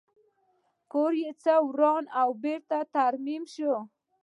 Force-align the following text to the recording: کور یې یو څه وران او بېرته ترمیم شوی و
کور 0.91 1.11
یې 1.21 1.29
یو 1.31 1.37
څه 1.43 1.53
وران 1.69 2.03
او 2.21 2.29
بېرته 2.43 2.77
ترمیم 2.95 3.43
شوی 3.53 3.67
و 3.79 3.85